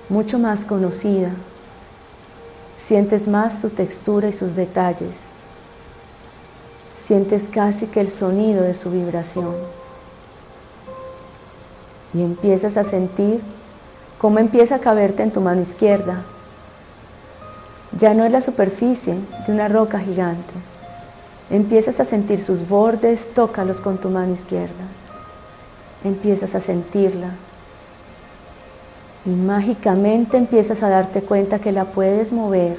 mucho 0.08 0.38
más 0.38 0.66
conocida. 0.66 1.32
Sientes 2.78 3.28
más 3.28 3.60
su 3.60 3.72
textura 3.72 4.28
y 4.28 4.34
sus 4.34 4.56
detalles. 4.56 5.16
Sientes 6.96 7.46
casi 7.52 7.88
que 7.88 8.02
el 8.02 8.12
sonido 8.12 8.62
de 8.62 8.76
su 8.76 8.92
vibración. 8.92 9.56
Y 12.14 12.22
empiezas 12.22 12.78
a 12.78 12.84
sentir 12.84 13.42
cómo 14.20 14.38
empieza 14.38 14.76
a 14.76 14.80
caberte 14.80 15.24
en 15.24 15.32
tu 15.32 15.42
mano 15.42 15.62
izquierda. 15.62 16.24
Ya 17.98 18.14
no 18.14 18.24
es 18.24 18.32
la 18.32 18.42
superficie 18.42 19.16
de 19.46 19.52
una 19.52 19.68
roca 19.68 20.00
gigante. 20.00 20.54
Empiezas 21.50 22.00
a 22.00 22.06
sentir 22.06 22.40
sus 22.40 22.68
bordes, 22.68 23.34
tócalos 23.34 23.82
con 23.82 23.98
tu 23.98 24.10
mano 24.10 24.34
izquierda. 24.34 24.86
Empiezas 26.04 26.54
a 26.54 26.62
sentirla. 26.62 27.32
Y 29.26 29.32
mágicamente 29.32 30.38
empiezas 30.38 30.84
a 30.84 30.90
darte 30.90 31.24
cuenta 31.24 31.60
que 31.60 31.72
la 31.72 31.86
puedes 31.86 32.32
mover, 32.32 32.78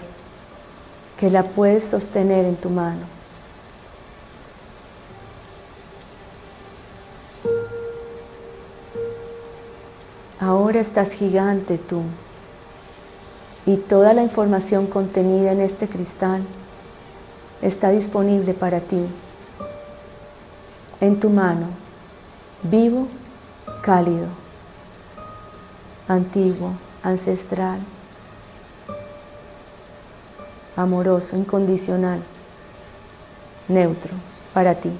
que 1.19 1.31
la 1.31 1.43
puedes 1.43 1.85
sostener 1.85 2.45
en 2.45 2.57
tu 2.57 2.71
mano. 2.71 3.21
Ahora 10.39 10.81
estás 10.81 11.13
gigante 11.13 11.77
tú 11.77 12.03
y 13.67 13.77
toda 13.77 14.13
la 14.13 14.23
información 14.23 14.87
contenida 14.87 15.53
en 15.53 15.61
este 15.61 15.89
cristal 15.89 16.43
está 17.63 17.91
disponible 17.91 18.55
para 18.55 18.81
ti 18.81 19.07
en 21.01 21.19
tu 21.19 21.31
mano, 21.31 21.69
vivo, 22.63 23.07
cálido, 23.83 24.27
antiguo, 26.07 26.73
ancestral, 27.03 27.81
amoroso, 30.77 31.37
incondicional, 31.37 32.23
neutro 33.69 34.13
para 34.53 34.75
ti. 34.75 34.91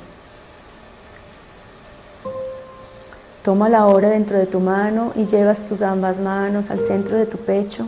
Toma 3.43 3.69
la 3.69 3.87
hora 3.87 4.09
dentro 4.09 4.39
de 4.39 4.47
tu 4.47 4.61
mano 4.61 5.13
y 5.15 5.27
llevas 5.27 5.67
tus 5.67 5.83
ambas 5.83 6.19
manos 6.19 6.71
al 6.71 6.81
centro 6.81 7.17
de 7.17 7.27
tu 7.27 7.39
pecho. 7.39 7.87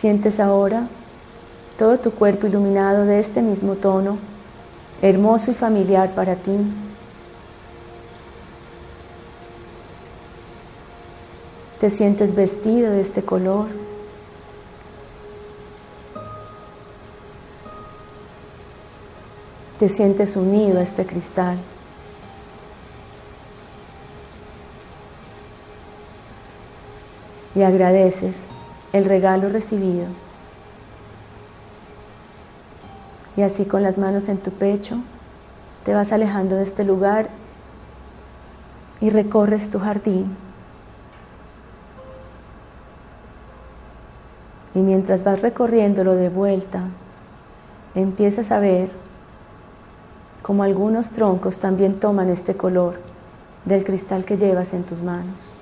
Sientes 0.00 0.40
ahora 0.40 0.86
todo 1.76 1.98
tu 1.98 2.12
cuerpo 2.12 2.46
iluminado 2.46 3.04
de 3.04 3.20
este 3.20 3.42
mismo 3.42 3.74
tono, 3.74 4.16
hermoso 5.02 5.50
y 5.50 5.54
familiar 5.54 6.14
para 6.14 6.36
ti. 6.36 6.56
Te 11.80 11.90
sientes 11.90 12.34
vestido 12.34 12.90
de 12.92 13.02
este 13.02 13.22
color. 13.22 13.66
te 19.78 19.88
sientes 19.88 20.36
unido 20.36 20.78
a 20.78 20.82
este 20.82 21.06
cristal. 21.06 21.56
Y 27.54 27.62
agradeces 27.62 28.44
el 28.92 29.04
regalo 29.04 29.48
recibido. 29.48 30.06
Y 33.36 33.42
así 33.42 33.64
con 33.64 33.82
las 33.82 33.98
manos 33.98 34.28
en 34.28 34.38
tu 34.38 34.50
pecho, 34.50 34.96
te 35.84 35.94
vas 35.94 36.12
alejando 36.12 36.56
de 36.56 36.64
este 36.64 36.84
lugar 36.84 37.28
y 39.00 39.10
recorres 39.10 39.70
tu 39.70 39.78
jardín. 39.78 40.36
Y 44.74 44.80
mientras 44.80 45.24
vas 45.24 45.40
recorriéndolo 45.40 46.14
de 46.14 46.28
vuelta, 46.28 46.82
empiezas 47.94 48.50
a 48.50 48.60
ver 48.60 48.90
como 50.42 50.62
algunos 50.62 51.10
troncos 51.10 51.58
también 51.58 52.00
toman 52.00 52.28
este 52.28 52.56
color 52.56 52.98
del 53.64 53.84
cristal 53.84 54.24
que 54.24 54.36
llevas 54.36 54.74
en 54.74 54.84
tus 54.84 55.02
manos. 55.02 55.59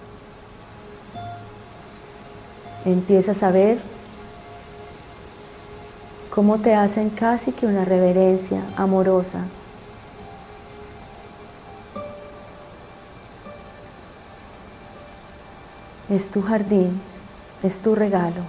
Empiezas 2.84 3.42
a 3.42 3.50
ver 3.50 3.78
cómo 6.30 6.58
te 6.58 6.74
hacen 6.74 7.10
casi 7.10 7.52
que 7.52 7.66
una 7.66 7.84
reverencia 7.84 8.62
amorosa. 8.76 9.44
Es 16.08 16.30
tu 16.30 16.40
jardín, 16.42 17.00
es 17.62 17.80
tu 17.80 17.94
regalo 17.94 18.42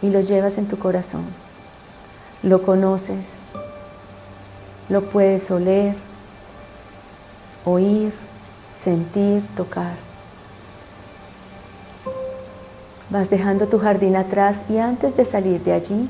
y 0.00 0.10
lo 0.10 0.20
llevas 0.20 0.58
en 0.58 0.66
tu 0.66 0.78
corazón. 0.78 1.24
Lo 2.42 2.62
conoces, 2.62 3.36
lo 4.88 5.02
puedes 5.10 5.50
oler, 5.50 5.94
oír, 7.64 8.12
sentir, 8.74 9.42
tocar. 9.56 10.11
Vas 13.12 13.28
dejando 13.28 13.68
tu 13.68 13.78
jardín 13.78 14.16
atrás 14.16 14.62
y 14.70 14.78
antes 14.78 15.14
de 15.14 15.26
salir 15.26 15.62
de 15.62 15.74
allí, 15.74 16.08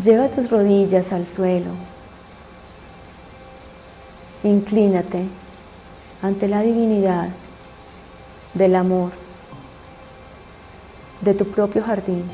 lleva 0.00 0.30
tus 0.30 0.48
rodillas 0.48 1.12
al 1.12 1.26
suelo. 1.26 1.72
Inclínate 4.44 5.24
ante 6.22 6.46
la 6.46 6.60
divinidad 6.60 7.30
del 8.54 8.76
amor 8.76 9.10
de 11.20 11.34
tu 11.34 11.46
propio 11.46 11.82
jardín 11.82 12.30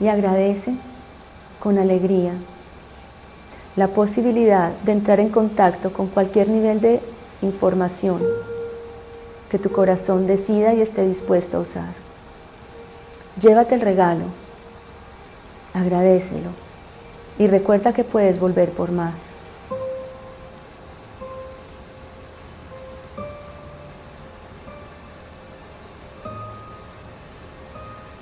y 0.00 0.08
agradece 0.08 0.74
con 1.58 1.78
alegría 1.78 2.34
la 3.74 3.88
posibilidad 3.88 4.70
de 4.84 4.92
entrar 4.92 5.18
en 5.18 5.30
contacto 5.30 5.94
con 5.94 6.08
cualquier 6.08 6.50
nivel 6.50 6.82
de 6.82 7.00
información 7.42 8.22
que 9.50 9.58
tu 9.58 9.70
corazón 9.70 10.26
decida 10.26 10.74
y 10.74 10.80
esté 10.80 11.06
dispuesto 11.06 11.56
a 11.56 11.60
usar. 11.60 11.92
Llévate 13.40 13.74
el 13.74 13.80
regalo, 13.80 14.24
agradecelo 15.74 16.50
y 17.38 17.46
recuerda 17.46 17.92
que 17.92 18.04
puedes 18.04 18.38
volver 18.38 18.70
por 18.70 18.92
más. 18.92 19.14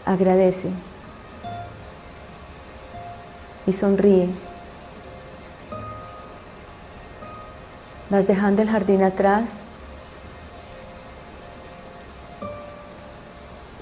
Agradece 0.07 0.71
y 3.67 3.73
sonríe. 3.73 4.31
Vas 8.11 8.27
dejando 8.27 8.63
el 8.63 8.71
jardín 8.71 9.03
atrás 9.03 9.55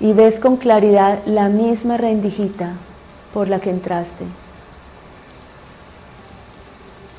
y 0.01 0.13
ves 0.13 0.41
con 0.41 0.57
claridad 0.57 1.21
la 1.27 1.49
misma 1.49 1.97
rendijita 1.97 2.73
por 3.33 3.49
la 3.49 3.61
que 3.61 3.71
entraste. 3.71 4.25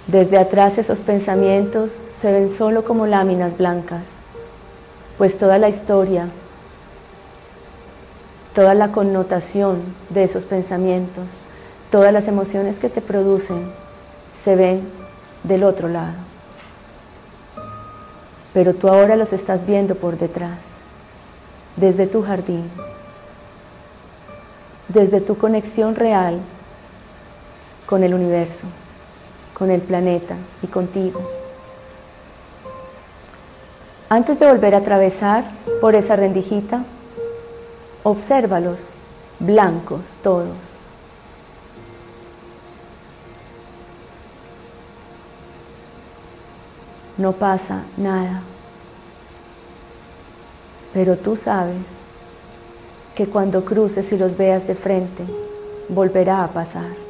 Desde 0.08 0.38
atrás 0.38 0.78
esos 0.78 1.00
pensamientos 1.00 1.94
se 2.14 2.32
ven 2.32 2.52
solo 2.52 2.86
como 2.86 3.08
láminas 3.08 3.58
blancas, 3.58 4.08
pues 5.18 5.38
toda 5.38 5.58
la 5.58 5.70
historia, 5.70 6.28
toda 8.54 8.74
la 8.74 8.92
connotación 8.92 9.82
de 10.10 10.24
esos 10.24 10.44
pensamientos 10.44 11.26
todas 11.90 12.12
las 12.12 12.28
emociones 12.28 12.80
que 12.80 12.90
te 12.90 13.02
producen 13.02 13.72
se 14.34 14.56
ven 14.56 14.82
del 15.44 15.64
otro 15.64 15.88
lado. 15.88 16.27
Pero 18.58 18.74
tú 18.74 18.88
ahora 18.88 19.16
los 19.16 19.34
estás 19.34 19.68
viendo 19.68 19.94
por 19.94 20.18
detrás, 20.18 20.58
desde 21.76 22.08
tu 22.08 22.24
jardín, 22.24 22.72
desde 24.88 25.22
tu 25.22 25.38
conexión 25.38 25.94
real 25.94 26.40
con 27.86 28.02
el 28.02 28.16
universo, 28.16 28.66
con 29.54 29.70
el 29.70 29.82
planeta 29.82 30.38
y 30.64 30.68
contigo. 30.70 31.22
Antes 34.10 34.40
de 34.40 34.48
volver 34.48 34.74
a 34.74 34.80
atravesar 34.80 35.44
por 35.80 35.94
esa 35.94 36.16
rendijita, 36.16 36.84
obsérvalos, 38.02 38.88
blancos 39.40 40.16
todos 40.24 40.77
no 47.18 47.34
pasa 47.34 47.84
nada. 47.98 48.42
Pero 50.94 51.18
tú 51.18 51.36
sabes 51.36 52.00
que 53.16 53.28
cuando 53.28 53.66
cruces 53.66 54.12
y 54.12 54.18
los 54.18 54.38
veas 54.38 54.68
de 54.68 54.76
frente, 54.76 55.24
volverá 55.90 56.44
a 56.44 56.50
pasar. 56.50 57.08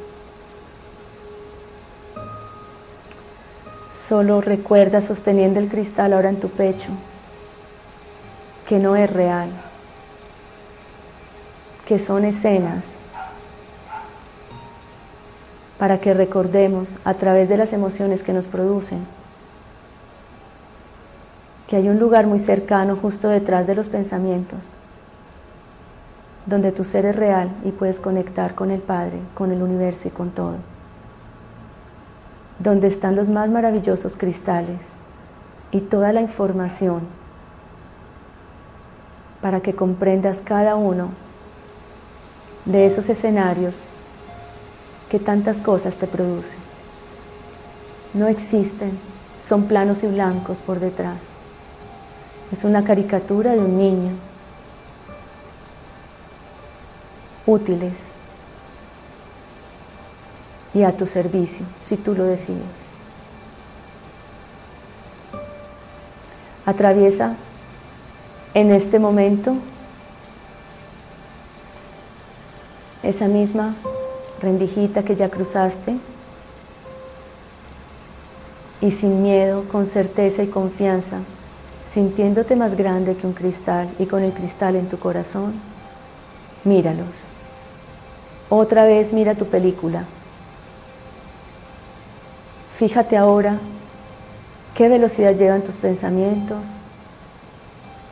Solo 3.92 4.40
recuerda 4.40 5.02
sosteniendo 5.02 5.60
el 5.60 5.68
cristal 5.68 6.14
ahora 6.14 6.30
en 6.30 6.40
tu 6.40 6.48
pecho 6.48 6.88
que 8.66 8.78
no 8.78 8.96
es 8.96 9.10
real, 9.10 9.50
que 11.86 11.98
son 11.98 12.24
escenas 12.24 12.94
para 15.78 16.00
que 16.00 16.12
recordemos 16.12 16.96
a 17.04 17.14
través 17.14 17.48
de 17.48 17.56
las 17.56 17.72
emociones 17.72 18.22
que 18.22 18.32
nos 18.32 18.46
producen 18.46 19.06
que 21.68 21.76
hay 21.76 21.88
un 21.88 21.98
lugar 21.98 22.26
muy 22.26 22.38
cercano 22.38 22.96
justo 22.96 23.28
detrás 23.28 23.66
de 23.66 23.74
los 23.74 23.88
pensamientos, 23.88 24.64
donde 26.46 26.72
tu 26.72 26.82
ser 26.82 27.04
es 27.04 27.14
real 27.14 27.50
y 27.62 27.72
puedes 27.72 28.00
conectar 28.00 28.54
con 28.54 28.70
el 28.70 28.80
Padre, 28.80 29.18
con 29.34 29.52
el 29.52 29.62
universo 29.62 30.08
y 30.08 30.10
con 30.10 30.30
todo, 30.30 30.54
donde 32.58 32.88
están 32.88 33.16
los 33.16 33.28
más 33.28 33.50
maravillosos 33.50 34.16
cristales 34.16 34.92
y 35.70 35.80
toda 35.80 36.14
la 36.14 36.22
información 36.22 37.02
para 39.42 39.60
que 39.60 39.74
comprendas 39.74 40.40
cada 40.42 40.74
uno 40.74 41.10
de 42.64 42.86
esos 42.86 43.10
escenarios 43.10 43.84
que 45.10 45.18
tantas 45.18 45.60
cosas 45.60 45.96
te 45.96 46.06
producen. 46.06 46.58
No 48.14 48.26
existen, 48.26 48.98
son 49.38 49.64
planos 49.64 50.02
y 50.02 50.06
blancos 50.06 50.60
por 50.60 50.80
detrás. 50.80 51.37
Es 52.52 52.64
una 52.64 52.84
caricatura 52.84 53.52
de 53.52 53.58
un 53.58 53.76
niño. 53.76 54.12
Útiles 57.46 58.12
y 60.74 60.82
a 60.82 60.96
tu 60.96 61.06
servicio, 61.06 61.64
si 61.80 61.96
tú 61.96 62.14
lo 62.14 62.24
decides. 62.24 62.94
Atraviesa 66.66 67.36
en 68.54 68.70
este 68.70 68.98
momento 68.98 69.54
esa 73.02 73.26
misma 73.26 73.74
rendijita 74.42 75.02
que 75.02 75.16
ya 75.16 75.30
cruzaste 75.30 75.96
y 78.80 78.90
sin 78.90 79.22
miedo, 79.22 79.64
con 79.72 79.86
certeza 79.86 80.42
y 80.42 80.48
confianza, 80.48 81.18
sintiéndote 81.92 82.56
más 82.56 82.76
grande 82.76 83.16
que 83.16 83.26
un 83.26 83.32
cristal 83.32 83.88
y 83.98 84.06
con 84.06 84.22
el 84.22 84.32
cristal 84.32 84.76
en 84.76 84.88
tu 84.88 84.98
corazón, 84.98 85.54
míralos. 86.64 87.06
Otra 88.50 88.84
vez 88.84 89.12
mira 89.12 89.34
tu 89.34 89.46
película. 89.46 90.04
Fíjate 92.74 93.16
ahora 93.16 93.58
qué 94.74 94.88
velocidad 94.88 95.34
llevan 95.34 95.62
tus 95.62 95.76
pensamientos, 95.76 96.66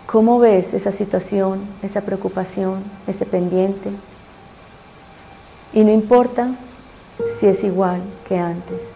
cómo 0.06 0.38
ves 0.38 0.74
esa 0.74 0.92
situación, 0.92 1.60
esa 1.82 2.00
preocupación, 2.00 2.82
ese 3.06 3.26
pendiente. 3.26 3.90
Y 5.72 5.84
no 5.84 5.92
importa 5.92 6.48
si 7.38 7.46
es 7.46 7.62
igual 7.62 8.02
que 8.26 8.38
antes. 8.38 8.94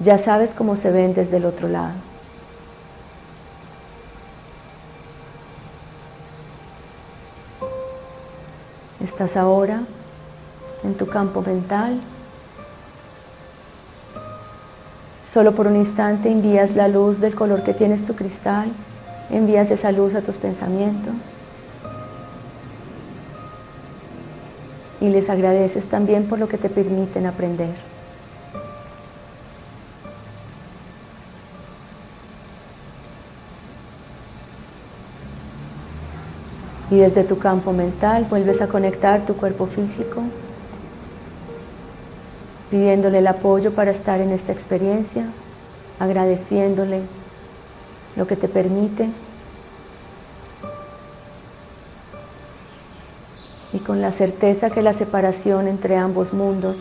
Ya 0.00 0.18
sabes 0.18 0.54
cómo 0.54 0.76
se 0.76 0.92
ven 0.92 1.14
desde 1.14 1.38
el 1.38 1.44
otro 1.44 1.68
lado. 1.68 2.07
Estás 9.02 9.36
ahora 9.36 9.82
en 10.82 10.94
tu 10.94 11.06
campo 11.06 11.42
mental. 11.42 12.00
Solo 15.24 15.54
por 15.54 15.66
un 15.66 15.76
instante 15.76 16.30
envías 16.30 16.74
la 16.74 16.88
luz 16.88 17.20
del 17.20 17.34
color 17.34 17.62
que 17.62 17.74
tienes 17.74 18.04
tu 18.04 18.14
cristal, 18.14 18.72
envías 19.30 19.70
esa 19.70 19.92
luz 19.92 20.14
a 20.14 20.22
tus 20.22 20.36
pensamientos. 20.36 21.14
y 25.00 25.08
les 25.08 25.30
agradeces 25.30 25.88
también 25.88 26.26
por 26.26 26.38
lo 26.38 26.48
que 26.48 26.58
te 26.58 26.68
permiten 26.68 27.26
aprender. 27.26 27.87
Y 36.90 36.96
desde 36.96 37.24
tu 37.24 37.38
campo 37.38 37.72
mental 37.72 38.26
vuelves 38.28 38.62
a 38.62 38.68
conectar 38.68 39.26
tu 39.26 39.36
cuerpo 39.36 39.66
físico, 39.66 40.22
pidiéndole 42.70 43.18
el 43.18 43.26
apoyo 43.26 43.72
para 43.72 43.90
estar 43.90 44.20
en 44.20 44.30
esta 44.30 44.52
experiencia, 44.52 45.26
agradeciéndole 45.98 47.02
lo 48.16 48.26
que 48.26 48.36
te 48.36 48.48
permite 48.48 49.08
y 53.72 53.78
con 53.80 54.00
la 54.00 54.12
certeza 54.12 54.70
que 54.70 54.82
la 54.82 54.92
separación 54.92 55.68
entre 55.68 55.96
ambos 55.96 56.32
mundos 56.32 56.78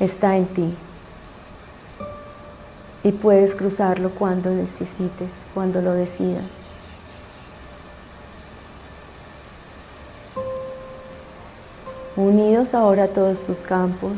está 0.00 0.36
en 0.36 0.46
ti. 0.46 0.74
Y 3.04 3.12
puedes 3.12 3.54
cruzarlo 3.54 4.10
cuando 4.10 4.50
necesites, 4.50 5.42
cuando 5.54 5.80
lo 5.80 5.92
decidas. 5.92 6.65
Unidos 12.16 12.72
ahora 12.72 13.08
todos 13.08 13.42
tus 13.42 13.58
campos 13.58 14.12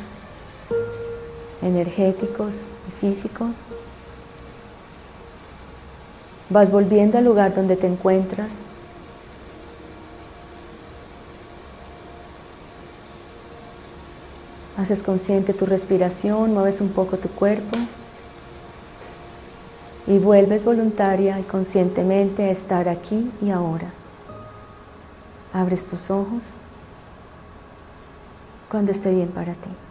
energéticos 1.62 2.54
y 2.86 2.92
físicos, 3.00 3.50
vas 6.48 6.70
volviendo 6.70 7.18
al 7.18 7.24
lugar 7.24 7.54
donde 7.54 7.74
te 7.74 7.88
encuentras. 7.88 8.52
Haces 14.76 15.02
consciente 15.02 15.52
tu 15.52 15.66
respiración, 15.66 16.54
mueves 16.54 16.80
un 16.80 16.90
poco 16.90 17.16
tu 17.16 17.28
cuerpo 17.28 17.76
y 20.06 20.18
vuelves 20.18 20.64
voluntaria 20.64 21.40
y 21.40 21.42
conscientemente 21.42 22.44
a 22.44 22.50
estar 22.50 22.88
aquí 22.88 23.28
y 23.42 23.50
ahora. 23.50 23.90
Abres 25.52 25.84
tus 25.84 26.12
ojos 26.12 26.44
cuando 28.68 28.92
esté 28.92 29.10
bien 29.10 29.28
para 29.28 29.52
ti. 29.52 29.87